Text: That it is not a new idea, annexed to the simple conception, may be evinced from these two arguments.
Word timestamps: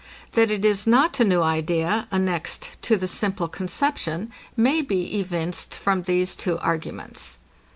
That 0.31 0.49
it 0.49 0.65
is 0.65 0.87
not 0.87 1.19
a 1.19 1.23
new 1.23 1.43
idea, 1.43 2.07
annexed 2.09 2.81
to 2.81 2.97
the 2.97 3.07
simple 3.07 3.47
conception, 3.47 4.31
may 4.57 4.81
be 4.81 5.19
evinced 5.19 5.75
from 5.75 6.01
these 6.01 6.35
two 6.35 6.57
arguments. 6.57 7.37